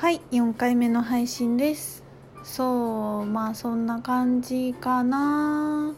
[0.00, 2.02] はい4回目の配信です。
[2.42, 5.92] そうまあそんな感じかな。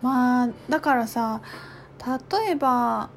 [0.00, 1.42] まあだからさ
[2.32, 3.10] 例えば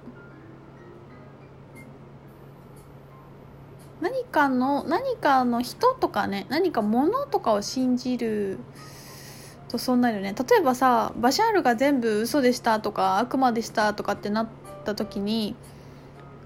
[4.01, 8.59] 何かの何かの人とかね何か物とかを信じる
[9.69, 10.35] とそうなるよね。
[10.37, 14.47] 例えばさバシャールが全部嘘でしたとか悪魔でしたとかってなっ
[14.87, 15.55] た時に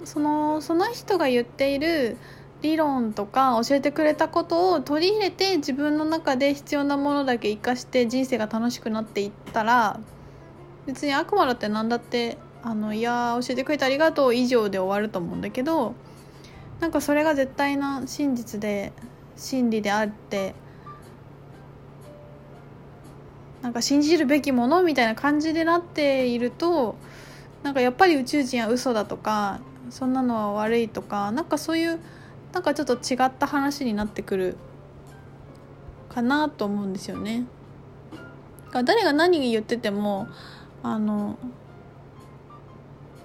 [0.04, 2.18] そのその人が言っている
[2.62, 10.00] 理論とか教えてくれたことを取り入れて自分の中で必要なものだけ生かして人生が楽しくなっていったら
[10.86, 15.96] 別に悪魔だって何だってあのいや教えてくれてありがとう以上で終わると思うんだけど
[16.80, 18.92] なんかそれが絶対な真実で
[19.36, 20.54] 真理であって
[23.62, 26.96] なんか信じるべきものみたいな感じでなっていると
[27.64, 29.60] なんかやっぱり宇宙人は嘘だとか
[29.90, 32.00] そんなのは悪いとかなんかそういう
[32.54, 34.58] なんかちょっと違った話になってくる
[36.10, 37.46] かなと思うんですよね。
[38.72, 40.28] 誰が何言ってても
[40.82, 41.38] あの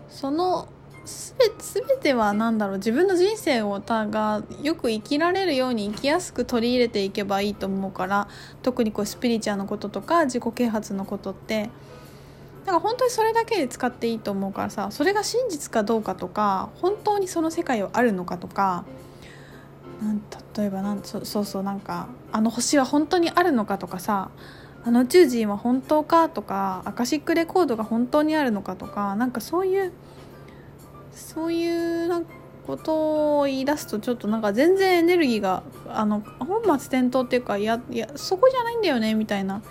[0.09, 0.69] その
[1.07, 8.29] 全ては何だろう自分の人生をたがよく生きられるように生きやすく取り入れていけばいいと思うから
[8.63, 11.71] 特にこうスピリチュアルのこととか自己啓発のことって
[12.67, 18.85] だから本当にそれだけで使っていいと思うからさそれが真実かどうかとか本当にその世界はあるのかとか
[20.03, 20.21] なん
[20.57, 24.31] 例えばなんそそうそうなんかあの星は本当にあるのかとかさ
[24.85, 29.93] あの宇宙人は本当かとかアカシックレコードが本当にあるのかとかなんかそういう
[31.13, 32.23] そういうな
[32.67, 39.63] ことを言い出すとちょっとなんか全然エネルギーがあの本末転倒っていうかいやいやそこじゃないんだよねみたいな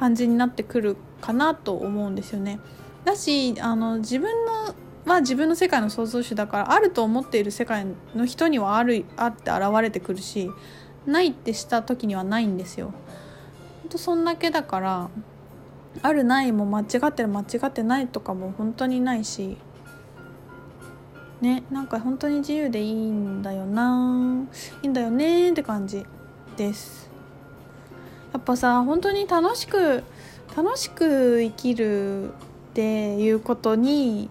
[0.00, 2.58] 感じになってくるかなと思うんですよね。
[3.04, 10.50] だしあの自分のは自分の世界の創造主だからあると思っている世界の人にはあるあって現れてくるし
[11.06, 12.94] ないってした時にはないんですよ。
[13.82, 15.10] ほんとそんだけだから
[16.00, 19.58] あるないも間違ってる間違ってないとかも本当にないし
[21.42, 24.46] ねなんか本当に自由でいいんだよな
[24.82, 26.06] いいんだよねって感じ
[26.56, 27.09] です
[28.32, 30.04] やっぱさ本当に楽しく
[30.56, 32.32] 楽しく生きるっ
[32.74, 34.28] ていうことに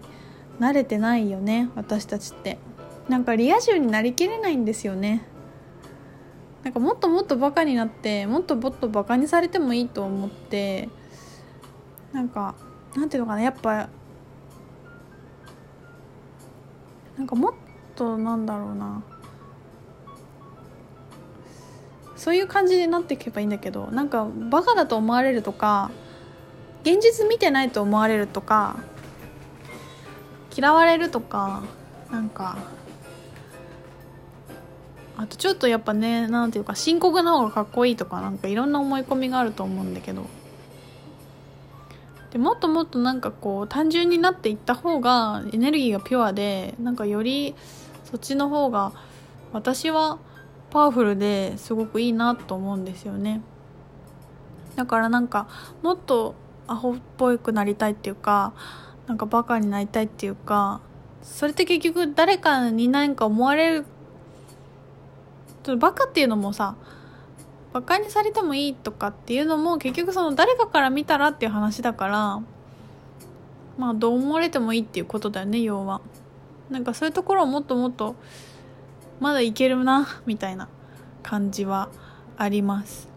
[0.58, 2.58] 慣れてないよね私たちって。
[3.10, 5.24] なんかリア充になりきれないんですよね。
[6.62, 10.88] なんかもっともっとバカになってもっともっとバカにされてもいいと思って
[12.12, 12.54] なんか
[12.94, 13.88] なんていうのかなやっぱ
[17.16, 17.54] なんかもっ
[17.96, 19.02] となんだろうな。
[22.20, 25.90] そういう感じになっていけばいいんだけどなんかバカだと思われるとか
[26.82, 28.76] 現実見てないと思われるとか
[30.54, 31.62] 嫌われるとか
[32.10, 32.58] なんか
[35.16, 40.26] あとちょっとやっぱねなんていうか深刻な方がかっこいいとかなんかいろんな思い込みがあると思うんだけど。
[42.32, 47.56] でもっともっとなんかこう単純になっていった方がエネルギーがピュアでなんかより
[48.04, 48.92] そっちの方が
[49.52, 50.20] 私は
[50.70, 53.42] パワフルですごくいいなと思うんですよね。
[54.76, 55.48] だからなんか
[55.82, 56.34] もっと
[56.66, 58.52] アホっぽくなりたいっていうか
[59.06, 60.80] なんかバカになりたいっていうか
[61.22, 63.84] それって結局誰かに何か思われる
[65.78, 66.76] バカっていうのもさ
[67.72, 72.42] バカにされてもいいとかっていうのも結局その誰かから見たらっていう話だから
[73.76, 76.00] まあどう思われてもいいっていうことだよね要は。
[76.70, 78.14] なんかそういうところをもっともっと
[79.20, 80.68] まだいけるなみたいな
[81.22, 81.90] 感じは
[82.36, 83.08] あります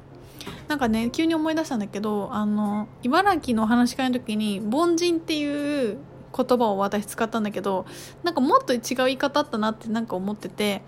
[0.67, 5.97] なんかね急に思い出したんだけどあの茨城の話し会の時に凡人っていう
[6.35, 7.85] 言葉を私使ったんだけど
[8.23, 10.81] なんかもっと違う言い方あったなってなんか思ってて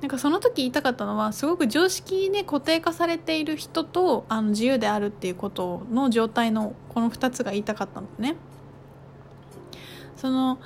[0.00, 8.36] なんかその時言いたかったのはすごく常識で固定化されている人とあの自由であるっていうことの状態のこの2つが言いたかったのね。
[10.16, 10.58] その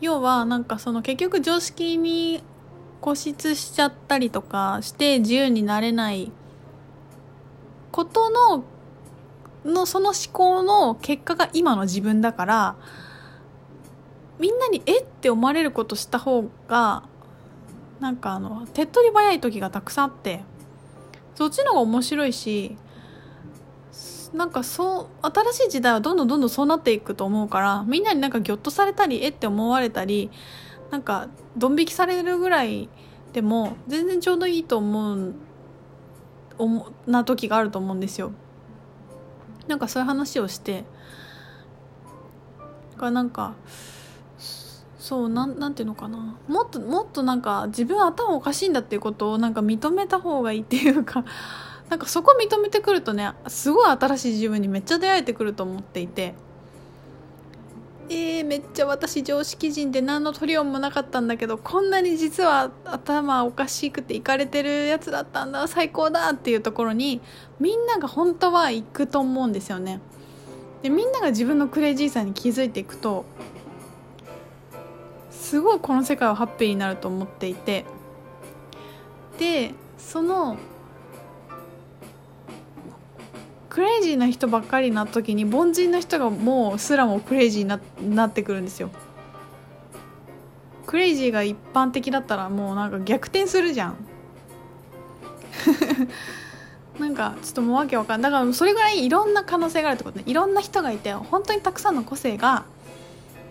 [0.00, 2.42] 要はなんかその結局常識に
[3.00, 6.32] 固執しちゃったりとかして自由になれない
[7.92, 8.64] ことの
[9.64, 12.76] のその思考の結果が今の自分だから
[14.38, 17.04] みんなにえって思われることした方が
[18.00, 20.42] なんかあの手っ取り早い時がたくさんあって
[21.34, 22.76] そっちの方が面白いし
[24.34, 30.30] なんかそう新しい時代はどんどんどんどんそうなっていくと思うからみんなになんかギョッとされたりえって思われたり
[30.90, 32.88] なんかドン引きされるぐらい
[33.32, 35.34] でも全然ちょうどいいと思う
[37.06, 38.32] な時があると思うんですよ。
[39.66, 40.84] なんかそういう話をして
[42.96, 43.54] がなんか
[44.98, 51.24] そうなんなんていうのかなもっともっとなんか自分頭おかしいんだっていうことをなんか認めた方がいいっていうか
[51.88, 56.34] なんかそこ認めてくるとねすごい新しい自分にめっちゃ出会えてくると思っていて
[58.08, 65.66] えー、めっちゃ私常識人で何のトリオンもなかったんだけどこんなに実は頭おかしくていかれてるやつだったんだ。
[65.66, 67.20] 最高だっていうところに
[67.58, 70.00] みんなが本当は行くと思うんですよね。
[70.82, 73.24] でみんなが自分のクレイジーさに気づいていくと
[75.30, 77.84] すごいこの世界はハッピーになると思っていて。
[79.38, 80.56] でその
[83.76, 88.88] クレイジーな人ばっかりな時に凡人の人がもうすらもクレイジーにななってくるんですよ。
[90.86, 93.96] クレイジーが一般的だったらもうなんか逆転するじゃん。
[96.98, 98.32] なんかちょっともうわけわかんない。
[98.32, 100.24] だからそれぐらいいろんな可能性があるってことね。
[100.26, 102.64] いろんな人がいて本当にたくさんの個性が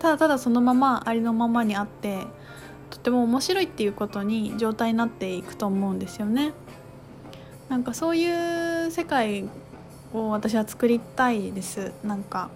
[0.00, 2.26] ただただそのままありのままにあって
[2.90, 6.52] とても面白いっていうことに状態になっていくと思うんですよね。
[7.68, 9.44] なんかそういう世界
[10.12, 11.92] を私は作りたいです。
[12.04, 12.50] なんか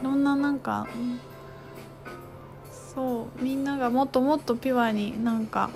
[0.00, 0.86] いろんななんか
[2.94, 5.70] そうみんながもっともっとピュアになんか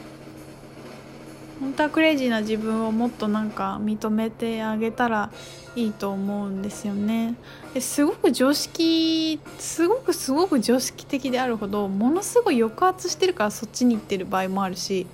[1.61, 5.31] 本当はクレイジーな自分をもっとなんか認めてあげたら
[5.77, 7.37] いいと思うんですよね。
[7.79, 15.07] すごく常識すごくすごく常識的であるほどものすごい抑圧してるからそっちに行ってる場合もあるし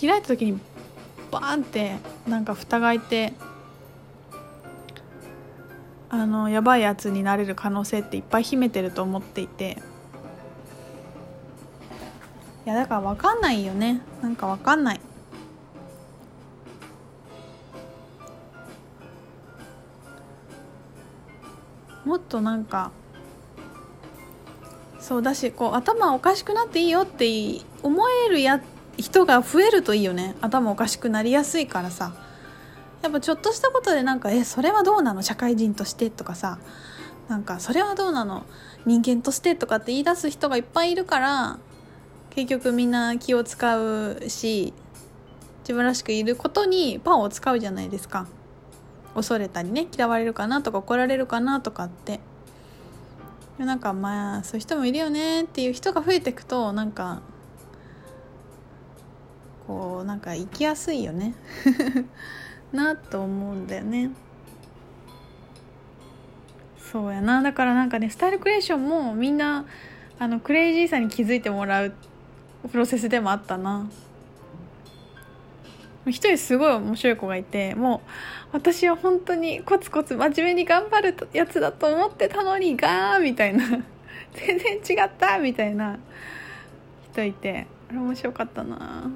[0.00, 0.58] 開いた時に
[1.30, 1.96] バーンって
[2.28, 3.32] なんか蓋が開いて
[6.08, 9.78] あのやばいやつになれる可能性っていっぱい秘めてると思っていて。
[12.66, 14.02] いやだから分かんないよね。
[14.20, 15.00] なんか分かんない。
[22.04, 22.90] もっとなんか
[24.98, 27.26] そうだしこう頭おかしくなっていいよって
[27.82, 28.60] 思えるや
[28.96, 30.34] 人が増えるといいよね。
[30.40, 32.12] 頭おかしくなりやすいからさ。
[33.02, 35.22] やっぱちょっとしたことでなんか「えそれはどうなの？
[35.22, 36.58] 社会人として」とかさ。
[37.28, 38.44] なんか「それはどうなの？
[38.84, 41.58] 人間として」とかって言い出す人がいっぱいいるから
[42.30, 44.74] 結局みんな気を使うし
[45.60, 48.26] 自分らしくいることにパンを使うじゃないですか。
[49.14, 52.20] 恐れたりね嫌われるかなとか怒られるかなとかって。
[53.58, 57.20] なんかまあそういう人もいるよねっていう人が増えていくとなんか
[59.70, 61.32] こうなんか生きやすいよね。
[62.72, 64.10] なと思うんだよね。
[66.76, 67.40] そうやな。
[67.40, 69.64] だからなんかねスタイルクリエーションもみんな
[70.18, 71.94] あのクレイジーさに気づいてもらう
[72.68, 73.88] プロセスでもあったな。
[76.04, 78.00] 一人すごい面白い子がいてもう
[78.50, 83.64] 私は本当にコツコツ真面目に頑張るやつだと思ってたのにガーみたいな。
[84.34, 85.96] 全然違ったみたいな
[87.12, 89.12] 人いてあれ面白かったな。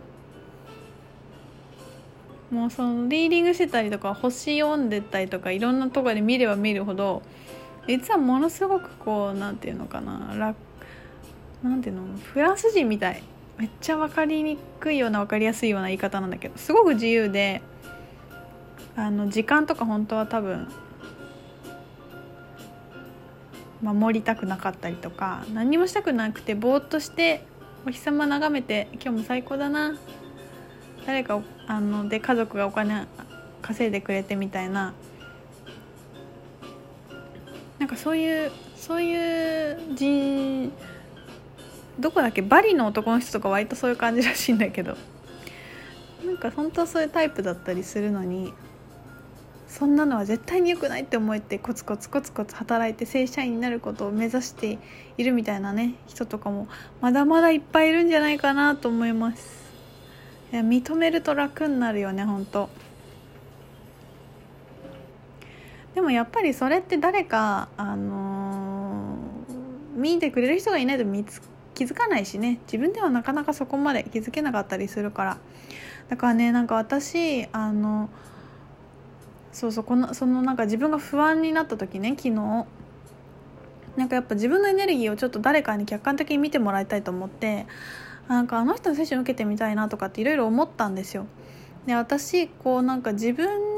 [2.54, 7.22] もうそのリーディングしてたりとか星読んでたりとかいろんなとこで見れば見るほど
[7.88, 10.56] 実はものすごくこう何て言うのかな楽
[11.64, 13.22] なんていうのフランス人みたい。
[13.58, 17.62] めっちゃ分かりにくいような分かりやすいような言い方なんだけどすごく自由で
[18.96, 20.68] あの時間とか本当は多分
[23.80, 27.44] 守りたくなかったりとか何もしたくなくてぼーっとして
[27.86, 29.94] お日様眺めて今日も最高だな
[31.06, 33.06] 誰かあので家族がお金
[33.62, 34.94] 稼いでくれてみたいな
[37.78, 40.72] なんかそういうそういう人
[41.98, 44.96] どこだっけバリの男の人とか割とそういう感じらしいんだけど
[46.24, 48.52] なんか本当はそういうタイプだったりするのに
[49.68, 54.78] そんなのは絶対に良くないって思えてコツコツコツコツ働いて正社員になることを目指して
[55.18, 56.68] いるみたいなね人とかも
[57.00, 59.63] まだまだいっぱいいるんじゃないかなと思います。
[60.54, 62.70] いや認めると楽になるよね本当。
[65.96, 71.42] でもやっぱりそれって誰かあのー、見てくれる人がいないと見つ
[71.74, 72.60] 気づかないしね。
[72.66, 75.38] 自分ではなかなかそこまで気づけなかったりするから。
[76.08, 78.08] だからねなんか私あの
[79.50, 82.32] そうそうこのそのなんか自分が不安になった時ね昨日。
[83.96, 87.66] なんかやっぱ自分のエネルギーをちょっと誰かに客観的に見てもらいたいと思って。
[88.28, 91.26] なんかあの人のセッション受けてみたいなとかっていろいろ思ったんですよ。
[91.86, 93.74] で私こうなんか自分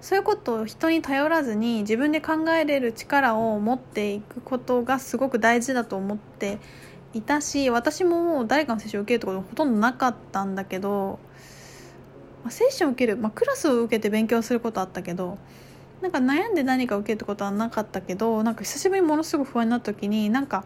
[0.00, 6.58] そういうことを人に頼らずに自分で考えれる力を持っていくことがすごく大事だと思って
[7.12, 11.18] いたし私ももう誰かのセッションを受けるところほとんどなかったんだけど、
[12.44, 15.36] まあ、セッションを受ける、まあ、クラスを受けて勉強することあったけど
[16.00, 20.64] なんか悩んで何か受けるってことはなかったけどなんか久しぶりにものすごく不安になった時になんか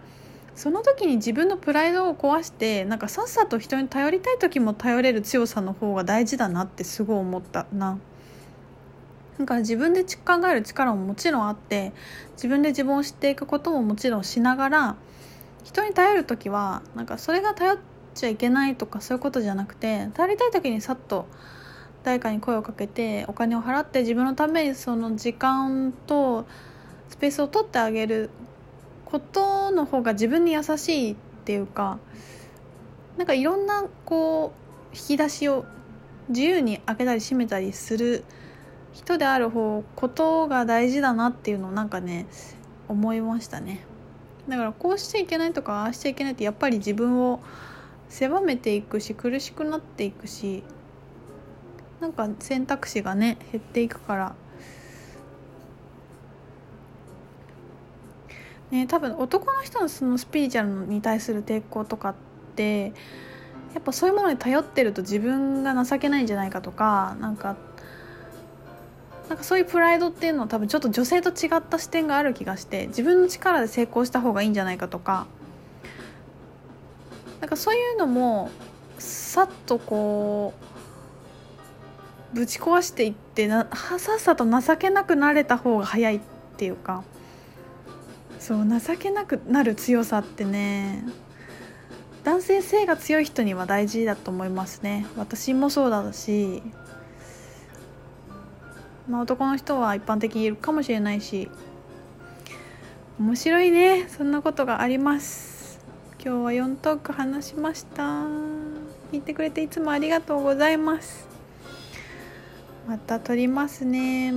[0.55, 7.99] その時に自分のプライドを壊してなんかさっさと人に頼りたい時も頼れる強さの方が大事だなってすごい思ったな。
[9.39, 11.93] なんか自分で考える力ももちろんあって
[12.35, 14.97] 自分で自分を知っていくことももちろんしながら
[15.65, 17.79] 人に頼る時はなんかそれが頼っ
[18.15, 21.27] ちゃいけないとかそういうことじゃなくて頼りたい時にさっと
[22.05, 26.47] 誰かに声をかけてお金を払って自分のためにその時間と
[27.09, 28.31] スペースを取ってあげる
[29.05, 31.99] ことの方が自分に優しいっていうか
[33.17, 34.53] なんかいろんなこ
[34.93, 35.65] う引き出しを
[36.29, 38.25] 自由に開けたり閉めたりする
[38.93, 42.27] 人である方ことが大事だなっていうのをなんかね
[42.89, 43.85] 思いましたね。
[44.49, 47.41] だからこうしちゃいけないとかああしちゃいけないってやっぱり自分を
[48.09, 50.63] 狭めていくし苦しくなっていくし
[52.01, 54.35] なんか選択肢がね減っていくから
[58.75, 62.15] ね多分男の人のそのスピリチュアルに対する抵抗とかっ
[62.57, 62.93] て
[63.73, 67.57] やっぱそういうものに頼ってると自分が情けないんじゃないかとかなんか
[69.29, 75.27] なんかそういうプライドっていうのは多分ちょっと女性と違った視点がある気がして自分の力で成功した方がいいんじゃないかとか。
[77.41, 78.51] なんかそういうのも
[78.99, 80.55] さっとこ
[82.33, 86.21] うぶち壊していってなさっさと情けなくなれた方が早いっ
[86.57, 87.05] ていうか。
[88.45, 91.03] そう情けなくなる強さってね
[92.25, 95.07] 男性性が強い人には大事だと思いますね。
[95.17, 96.63] 私もそうだし
[99.09, 101.49] まあ、男の人は一般的にいるかもしれないし
[103.19, 104.09] 面白いね。
[104.11, 105.81] そんなことがあります。
[106.23, 108.03] 今日は4トーク話しました。
[109.11, 111.27] 聞いてくれていつもありがとうございます。
[112.87, 114.33] また撮りますね。